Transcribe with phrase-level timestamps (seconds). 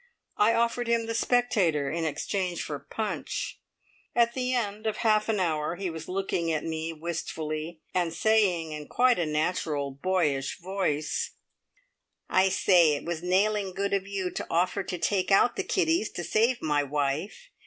[0.37, 3.61] I offered him the Spectator in exchange for Punch.
[4.15, 8.71] At the end of half an hour he was looking at me wistfully, and saying
[8.71, 11.35] in quite a natural, boyish voice:
[12.27, 16.09] "I say, it was nailing good of you to offer to take out the kiddies
[16.13, 17.51] to save my wife.